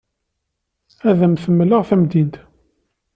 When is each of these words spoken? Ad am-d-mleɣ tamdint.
Ad 1.09 1.19
am-d-mleɣ 1.25 1.81
tamdint. 1.89 2.35